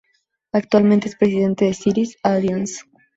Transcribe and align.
Actualmente 0.51 1.07
es 1.09 1.15
presidente 1.15 1.65
de 1.65 1.75
Cities 1.75 2.17
Alliance. 2.23 2.81